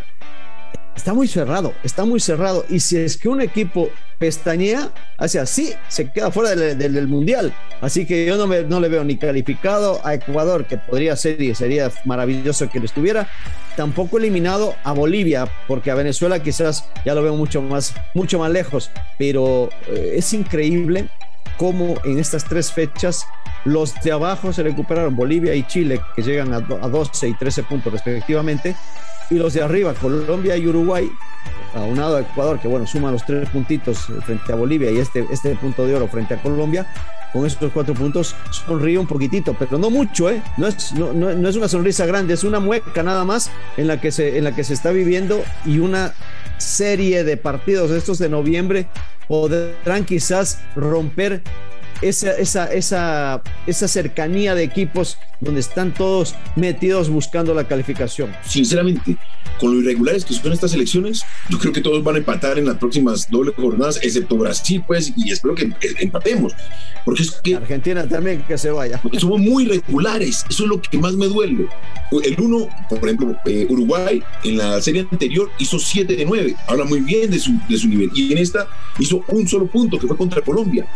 Está 1.00 1.14
muy 1.14 1.30
cerrado, 1.30 1.74
está 1.82 2.04
muy 2.04 2.20
cerrado. 2.20 2.66
Y 2.68 2.82
si 2.82 2.98
es 2.98 3.16
que 3.16 3.30
un 3.30 3.40
equipo 3.40 3.90
pestañea, 4.18 4.92
hace 5.18 5.40
así, 5.40 5.74
se 5.88 6.12
queda 6.12 6.30
fuera 6.30 6.54
del, 6.54 7.08
Mundial. 7.08 7.54
Así 7.80 8.06
que 8.06 8.26
yo 8.26 8.36
no, 8.36 8.48
me, 8.48 8.64
no 8.64 8.82
le 8.82 8.90
veo 8.90 9.06
ni 9.06 9.16
calificado 9.16 10.02
a 10.04 10.16
Ecuador, 10.16 10.66
que 10.66 10.78
podría 10.78 11.16
ser 11.16 11.42
y 11.42 11.56
sería 11.56 11.90
maravilloso 12.04 12.70
que 12.70 12.80
lo 12.80 12.86
estuviera, 12.86 13.30
tampoco 13.78 14.18
eliminado 14.18 14.76
a 14.84 14.92
Bolivia, 14.92 15.48
porque 15.70 15.90
a 15.90 15.96
Venezuela 15.96 16.44
quizás 16.44 16.84
ya 17.06 17.16
lo 17.16 17.24
veo 17.24 17.38
mucho 17.38 17.62
más, 17.62 17.94
mucho 18.14 18.38
más 18.38 18.52
lejos. 18.52 18.92
Pero 19.18 19.70
eh, 19.88 20.16
es 20.18 20.34
increíble 20.34 21.10
cómo 21.58 21.96
en 22.04 22.20
estas 22.20 22.44
tres 22.44 22.74
fechas 22.74 23.26
los 23.64 23.96
de 24.02 24.12
abajo 24.12 24.52
se 24.52 24.64
recuperaron, 24.64 25.16
Bolivia 25.16 25.56
y 25.56 25.64
Chile, 25.64 26.02
que 26.18 26.24
llegan 26.24 26.54
a, 26.54 26.58
a 26.58 26.90
12 26.90 27.30
y 27.30 27.34
13 27.36 27.64
puntos 27.64 27.94
respectivamente, 27.94 28.76
y 29.30 29.36
los 29.36 29.54
de 29.54 29.62
arriba, 29.62 29.94
Colombia 29.94 30.58
y 30.58 30.68
Uruguay, 30.68 31.12
aunado 31.74 32.18
a 32.18 32.22
Ecuador, 32.22 32.60
que 32.60 32.68
bueno, 32.68 32.88
suman 32.88 33.14
los 33.14 33.26
tres 33.26 33.50
puntitos 33.50 34.08
frente 34.26 34.52
a 34.52 34.56
Bolivia 34.56 34.92
y 34.92 34.98
este, 34.98 35.26
este 35.32 35.56
punto 35.56 35.86
de 35.86 35.96
oro 35.96 36.08
frente 36.08 36.34
a 36.34 36.42
Colombia, 36.42 36.88
con 37.32 37.46
estos 37.46 37.72
cuatro 37.72 37.94
puntos 37.94 38.36
sonríe 38.52 38.98
un 38.98 39.06
poquitito, 39.06 39.56
pero 39.58 39.78
no 39.78 39.90
mucho, 39.90 40.30
¿eh? 40.30 40.42
No 40.58 40.68
es, 40.68 40.94
no, 40.94 41.14
no, 41.14 41.48
es 41.48 41.56
una 41.56 41.68
sonrisa 41.68 42.06
grande, 42.06 42.34
es 42.34 42.44
una 42.44 42.60
mueca 42.60 43.04
nada 43.04 43.24
más 43.24 43.52
en 43.78 43.88
la, 43.88 44.02
que 44.02 44.12
se, 44.12 44.38
en 44.38 44.44
la 44.44 44.56
que 44.56 44.64
se 44.64 44.74
está 44.74 44.92
viviendo 44.92 45.44
y 45.66 45.80
una 45.80 46.14
serie 46.58 47.24
de 47.24 47.38
partidos 47.38 47.92
estos 47.92 48.18
de 48.18 48.30
noviembre 48.30 48.88
podrán 49.28 50.06
quizás 50.06 50.60
romper 50.76 51.44
esa, 52.02 52.32
esa, 52.32 52.66
esa, 52.74 53.42
esa 53.68 53.88
cercanía 53.88 54.56
de 54.56 54.64
equipos 54.64 55.18
donde 55.40 55.62
están 55.62 55.94
todos 55.94 56.36
metidos 56.56 57.10
buscando 57.10 57.54
la 57.54 57.68
calificación. 57.68 58.32
Sinceramente, 58.46 59.18
con 59.60 59.74
lo 59.74 59.82
irregulares 59.82 60.26
que 60.26 60.34
son 60.34 60.52
estas 60.52 60.74
elecciones, 60.74 61.24
yo 61.50 61.58
creo 61.60 61.74
que 61.74 61.82
todos 61.82 62.04
van 62.04 62.16
a 62.16 62.18
empatar 62.20 62.58
en 62.58 62.66
las 62.66 62.78
próximas 62.78 63.30
doble 63.30 63.52
jornadas, 63.56 64.00
excepto 64.02 64.38
Brasil, 64.38 64.84
pues, 64.86 65.14
y 65.16 65.32
espero 65.32 65.56
que 65.56 65.72
empatemos. 66.00 66.54
Porque 67.06 67.24
es 67.24 67.32
que. 67.32 67.56
Argentina 67.56 68.08
también 68.08 68.44
que 68.44 68.58
se 68.58 68.72
vaya. 68.72 69.02
Somos 69.18 69.40
muy 69.40 69.66
regulares, 69.66 70.46
eso 70.50 70.64
es 70.64 70.70
lo 70.70 70.82
que 70.82 70.98
más 70.98 71.14
me 71.14 71.28
duele. 71.28 71.68
El 72.24 72.40
uno, 72.40 72.68
por 72.90 73.00
ejemplo, 73.04 73.36
eh, 73.46 73.66
Uruguay 73.70 74.22
en 74.44 74.58
la 74.58 74.82
serie 74.82 75.08
anterior 75.10 75.50
hizo 75.60 75.80
7 75.80 76.16
de 76.16 76.26
9, 76.26 76.56
habla 76.68 76.86
muy 76.86 77.02
bien 77.02 77.30
de 77.32 77.40
su, 77.40 77.54
de 77.68 77.78
su 77.78 77.88
nivel, 77.88 78.10
y 78.14 78.32
en 78.32 78.40
esta 78.40 78.68
hizo 78.98 79.24
un 79.28 79.48
solo 79.48 79.68
punto 79.68 79.98
que 80.00 80.08
fue 80.08 80.18
contra 80.18 80.42
Colombia. 80.42 80.88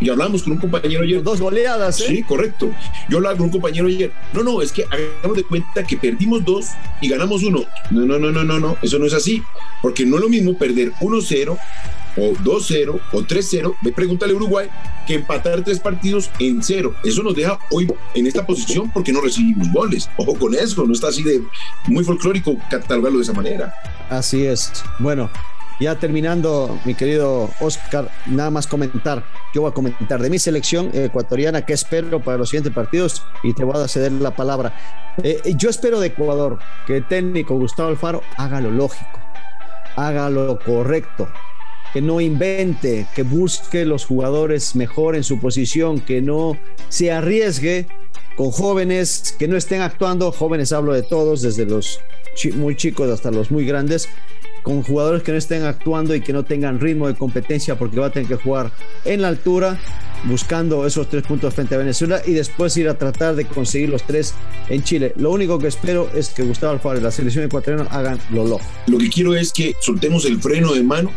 Y 0.00 0.08
hablamos 0.08 0.42
con 0.42 0.52
un 0.52 0.58
compañero 0.58 1.02
ayer. 1.02 1.22
Dos 1.22 1.40
goleadas, 1.40 2.00
¿eh? 2.00 2.06
Sí, 2.08 2.22
correcto. 2.22 2.70
Yo 3.08 3.18
hablaba 3.18 3.36
con 3.36 3.46
un 3.46 3.52
compañero 3.52 3.86
ayer. 3.86 4.12
No, 4.32 4.42
no, 4.42 4.62
es 4.62 4.72
que 4.72 4.84
hagamos 4.84 5.36
de 5.36 5.44
cuenta 5.44 5.84
que 5.84 5.96
perdimos 5.96 6.44
dos 6.44 6.66
y 7.00 7.08
ganamos 7.08 7.42
uno. 7.42 7.64
No, 7.90 8.06
no, 8.06 8.18
no, 8.18 8.30
no, 8.30 8.44
no, 8.44 8.58
no. 8.58 8.76
Eso 8.82 8.98
no 8.98 9.06
es 9.06 9.14
así. 9.14 9.42
Porque 9.82 10.06
no 10.06 10.16
es 10.16 10.22
lo 10.22 10.28
mismo 10.28 10.56
perder 10.56 10.92
1-0 11.00 11.58
o 12.18 12.32
2-0 12.32 13.00
o 13.12 13.22
3-0, 13.22 13.74
me 13.82 13.92
pregúntale 13.92 14.32
a 14.32 14.36
Uruguay, 14.36 14.68
que 15.06 15.14
empatar 15.14 15.62
tres 15.64 15.78
partidos 15.78 16.30
en 16.38 16.62
cero. 16.62 16.94
Eso 17.04 17.22
nos 17.22 17.34
deja 17.34 17.58
hoy 17.70 17.86
en 18.14 18.26
esta 18.26 18.44
posición 18.44 18.90
porque 18.92 19.12
no 19.12 19.20
recibimos 19.20 19.72
goles. 19.72 20.10
Ojo 20.16 20.34
con 20.34 20.54
eso, 20.54 20.84
no 20.84 20.92
está 20.92 21.08
así 21.08 21.22
de 21.22 21.42
muy 21.86 22.04
folclórico 22.04 22.56
catalogarlo 22.70 23.18
de 23.18 23.24
esa 23.24 23.32
manera. 23.32 23.74
Así 24.10 24.44
es. 24.44 24.72
Bueno, 24.98 25.30
ya 25.80 25.98
terminando, 25.98 26.78
mi 26.84 26.94
querido 26.94 27.50
Oscar, 27.60 28.10
nada 28.26 28.50
más 28.50 28.66
comentar. 28.66 29.24
Yo 29.54 29.62
voy 29.62 29.70
a 29.70 29.74
comentar 29.74 30.20
de 30.20 30.30
mi 30.30 30.38
selección 30.38 30.90
ecuatoriana, 30.92 31.64
qué 31.64 31.72
espero 31.72 32.20
para 32.20 32.38
los 32.38 32.50
siguientes 32.50 32.72
partidos 32.72 33.22
y 33.42 33.54
te 33.54 33.64
voy 33.64 33.82
a 33.82 33.88
ceder 33.88 34.12
la 34.12 34.34
palabra. 34.34 34.74
Eh, 35.22 35.40
yo 35.56 35.70
espero 35.70 36.00
de 36.00 36.08
Ecuador 36.08 36.58
que 36.86 36.98
el 36.98 37.06
técnico 37.06 37.56
Gustavo 37.56 37.88
Alfaro 37.88 38.22
haga 38.36 38.60
lo 38.60 38.70
lógico, 38.70 39.20
haga 39.96 40.30
lo 40.30 40.58
correcto, 40.58 41.28
que 41.92 42.00
no 42.00 42.20
invente, 42.20 43.06
que 43.14 43.22
busque 43.22 43.84
los 43.84 44.04
jugadores 44.04 44.76
mejor 44.76 45.16
en 45.16 45.24
su 45.24 45.40
posición, 45.40 46.00
que 46.00 46.20
no 46.20 46.56
se 46.88 47.12
arriesgue 47.12 47.86
con 48.36 48.52
jóvenes 48.52 49.34
que 49.36 49.48
no 49.48 49.56
estén 49.56 49.82
actuando, 49.82 50.30
jóvenes 50.30 50.70
hablo 50.70 50.92
de 50.92 51.02
todos, 51.02 51.42
desde 51.42 51.66
los 51.66 51.98
muy 52.54 52.76
chicos 52.76 53.10
hasta 53.10 53.32
los 53.32 53.50
muy 53.50 53.66
grandes, 53.66 54.08
con 54.62 54.82
jugadores 54.82 55.22
que 55.22 55.32
no 55.32 55.38
estén 55.38 55.64
actuando 55.64 56.14
y 56.14 56.20
que 56.20 56.32
no 56.32 56.44
tengan 56.44 56.80
ritmo 56.80 57.08
de 57.08 57.14
competencia 57.14 57.78
porque 57.78 58.00
va 58.00 58.06
a 58.06 58.10
tener 58.10 58.28
que 58.28 58.36
jugar 58.36 58.72
en 59.04 59.22
la 59.22 59.28
altura 59.28 59.78
buscando 60.24 60.86
esos 60.86 61.08
tres 61.08 61.22
puntos 61.22 61.54
frente 61.54 61.74
a 61.74 61.78
Venezuela 61.78 62.20
y 62.26 62.32
después 62.32 62.76
ir 62.76 62.88
a 62.88 62.98
tratar 62.98 63.36
de 63.36 63.44
conseguir 63.44 63.88
los 63.88 64.02
tres 64.02 64.34
en 64.68 64.82
Chile. 64.82 65.12
Lo 65.16 65.30
único 65.30 65.58
que 65.58 65.68
espero 65.68 66.10
es 66.14 66.30
que 66.30 66.42
Gustavo 66.42 66.72
Alfaro 66.72 66.98
y 66.98 67.02
la 67.02 67.10
selección 67.10 67.44
ecuatoriana 67.44 67.88
hagan 67.90 68.18
lo 68.30 68.46
loco. 68.46 68.64
Lo 68.86 68.98
que 68.98 69.08
quiero 69.08 69.34
es 69.34 69.52
que 69.52 69.74
soltemos 69.80 70.24
el 70.24 70.40
freno 70.40 70.74
de 70.74 70.82
mano, 70.82 71.10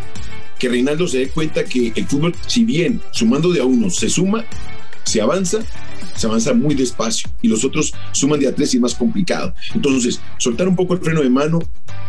que 0.59 0.69
Reinaldo 0.69 1.07
se 1.07 1.19
dé 1.19 1.29
cuenta 1.29 1.63
que 1.63 1.91
el 1.95 2.05
fútbol, 2.05 2.35
si 2.47 2.63
bien 2.63 3.01
sumando 3.11 3.51
de 3.51 3.61
a 3.61 3.65
uno 3.65 3.89
se 3.89 4.09
suma, 4.09 4.45
se 5.03 5.21
avanza, 5.21 5.59
se 6.15 6.27
avanza 6.27 6.53
muy 6.53 6.75
despacio 6.75 7.29
y 7.41 7.47
los 7.47 7.63
otros 7.63 7.93
suman 8.11 8.39
de 8.39 8.47
a 8.47 8.55
tres 8.55 8.73
y 8.73 8.77
es 8.77 8.81
más 8.81 8.95
complicado. 8.95 9.53
Entonces, 9.73 10.19
soltar 10.37 10.67
un 10.67 10.75
poco 10.75 10.93
el 10.93 10.99
freno 10.99 11.21
de 11.21 11.29
mano, 11.29 11.59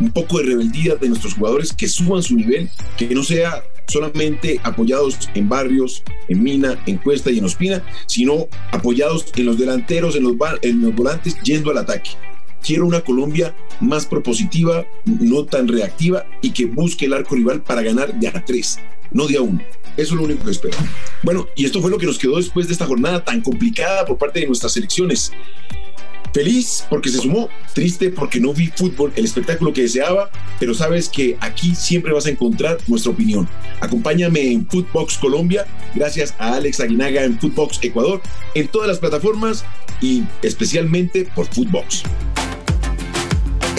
un 0.00 0.10
poco 0.10 0.38
de 0.38 0.44
rebeldía 0.44 0.96
de 0.96 1.08
nuestros 1.08 1.34
jugadores, 1.34 1.72
que 1.72 1.88
suban 1.88 2.22
su 2.22 2.36
nivel, 2.36 2.68
que 2.96 3.14
no 3.14 3.22
sea 3.22 3.62
solamente 3.88 4.60
apoyados 4.62 5.18
en 5.34 5.48
barrios, 5.48 6.02
en 6.28 6.42
Mina, 6.42 6.82
en 6.86 6.98
Cuesta 6.98 7.30
y 7.30 7.38
en 7.38 7.44
Ospina, 7.44 7.82
sino 8.06 8.48
apoyados 8.70 9.26
en 9.36 9.46
los 9.46 9.58
delanteros, 9.58 10.16
en 10.16 10.24
los, 10.24 10.34
en 10.62 10.80
los 10.80 10.94
volantes, 10.94 11.36
yendo 11.42 11.70
al 11.70 11.78
ataque. 11.78 12.10
Quiero 12.64 12.86
una 12.86 13.00
Colombia 13.00 13.54
más 13.80 14.06
propositiva, 14.06 14.86
no 15.04 15.44
tan 15.44 15.68
reactiva 15.68 16.26
y 16.40 16.50
que 16.50 16.66
busque 16.66 17.06
el 17.06 17.12
arco 17.12 17.34
rival 17.34 17.62
para 17.62 17.82
ganar 17.82 18.18
de 18.18 18.28
a 18.28 18.44
tres, 18.44 18.78
no 19.10 19.26
de 19.26 19.38
a 19.38 19.42
uno. 19.42 19.60
Eso 19.96 20.14
es 20.14 20.20
lo 20.20 20.24
único 20.24 20.44
que 20.44 20.52
espero. 20.52 20.76
Bueno, 21.22 21.46
y 21.56 21.64
esto 21.64 21.80
fue 21.80 21.90
lo 21.90 21.98
que 21.98 22.06
nos 22.06 22.18
quedó 22.18 22.36
después 22.36 22.66
de 22.66 22.72
esta 22.72 22.86
jornada 22.86 23.24
tan 23.24 23.40
complicada 23.40 24.06
por 24.06 24.16
parte 24.16 24.40
de 24.40 24.46
nuestras 24.46 24.76
elecciones. 24.76 25.32
Feliz 26.32 26.86
porque 26.88 27.10
se 27.10 27.18
sumó, 27.18 27.50
triste 27.74 28.08
porque 28.08 28.40
no 28.40 28.54
vi 28.54 28.68
fútbol, 28.68 29.12
el 29.16 29.24
espectáculo 29.26 29.74
que 29.74 29.82
deseaba, 29.82 30.30
pero 30.58 30.72
sabes 30.72 31.10
que 31.10 31.36
aquí 31.40 31.74
siempre 31.74 32.12
vas 32.12 32.24
a 32.24 32.30
encontrar 32.30 32.78
nuestra 32.86 33.12
opinión. 33.12 33.46
Acompáñame 33.80 34.50
en 34.50 34.66
Footbox 34.66 35.18
Colombia, 35.18 35.66
gracias 35.94 36.34
a 36.38 36.54
Alex 36.54 36.80
Aguinaga 36.80 37.22
en 37.22 37.38
Footbox 37.38 37.80
Ecuador, 37.82 38.22
en 38.54 38.66
todas 38.68 38.88
las 38.88 38.98
plataformas 38.98 39.66
y 40.00 40.22
especialmente 40.40 41.28
por 41.34 41.46
Footbox. 41.46 42.02